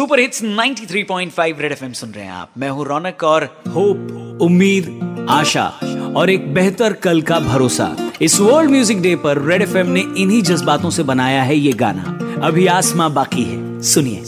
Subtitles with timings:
[0.00, 4.86] Super hits 93.5 red FM सुन रहे हैं आप। मैं हूँ रौनक और होप, उम्मीद,
[5.30, 5.64] आशा
[6.16, 10.42] और एक बेहतर कल का भरोसा। इस वर्ल्ड म्यूज़िक डे पर रेड एफएम ने इन्हीं
[10.42, 14.24] जज्बातों से बनाया है ये गाना। अभी आसमां बाकी है। सुनिए।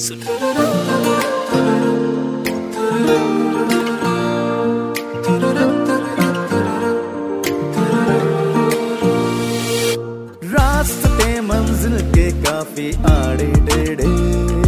[10.53, 14.62] रास्ते मंजिल के काफ़ी आड़े टेढ़े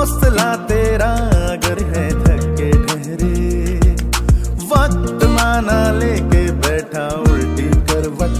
[0.00, 1.08] हौसला तेरा
[1.46, 3.90] अगर है थके ठहरे,
[4.70, 8.38] वक्त माना लेके बैठा उल्टी करवट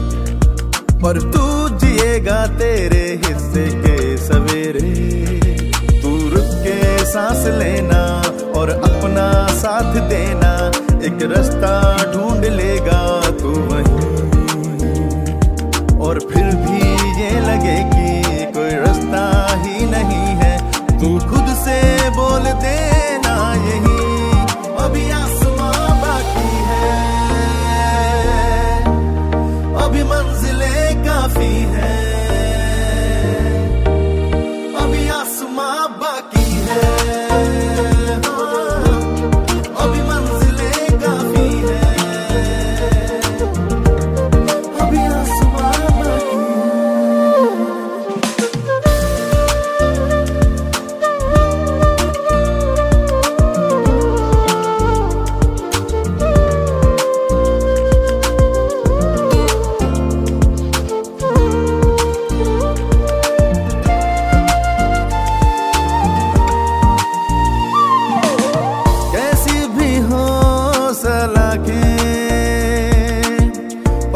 [1.03, 1.45] पर तू
[1.79, 4.95] जिएगा तेरे हिस्से के सवेरे।
[6.01, 8.03] तू रुक के सांस लेना
[8.61, 10.55] और अपना साथ देना,
[11.09, 11.75] एक रास्ता
[31.31, 32.00] काफ़ी है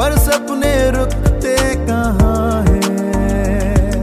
[0.05, 1.55] पर सपने रुकते
[1.89, 4.01] कहाँ हैं?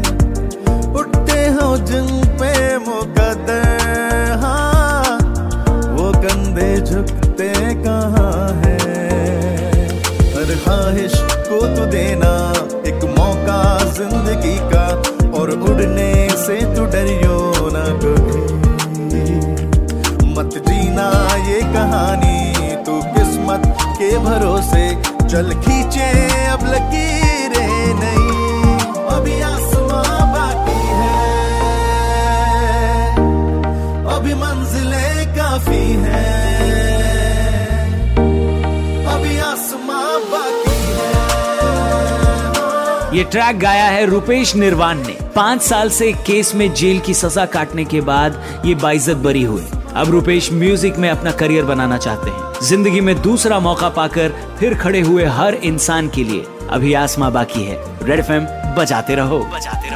[0.99, 2.07] उठते हो जिन
[2.39, 2.53] पे
[2.85, 5.17] मुकद्दर हाँ
[5.97, 7.51] वो कंधे झुकते
[7.83, 9.85] कहाँ हैं?
[10.33, 11.19] हर ख्वाहिश
[11.49, 12.33] को तू देना
[12.89, 13.61] एक मौका
[13.99, 14.87] ज़िंदगी का,
[15.39, 16.13] और उड़ने
[16.45, 17.30] से तू डरियो
[25.31, 26.30] चल खींचे।
[43.13, 47.45] ये ट्रैक गाया है रुपेश निर्वाण ने। पाँच साल से केस में जेल की सजा
[47.45, 49.63] काटने के बाद ये बाइजत बरी हुए
[49.95, 54.75] अब रुपेश म्यूज़िक में अपना करियर बनाना चाहते हैं। ज़िंदगी में दूसरा मौका पाकर फिर
[54.75, 58.31] खड़े हुए हर इंसान के लिए अभी आसमा बाकी है। रेड एफ़
[58.77, 59.89] बजाते रहो। बजाते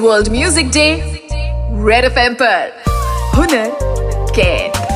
[0.00, 0.88] world music day
[1.86, 2.72] red F पर
[3.36, 3.70] हुनर
[4.36, 4.89] कैद